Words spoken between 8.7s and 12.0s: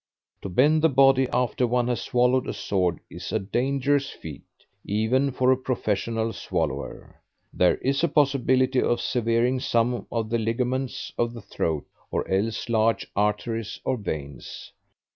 of severing some of the ligaments of the throat